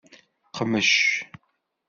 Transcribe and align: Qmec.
Qmec. 0.57 0.93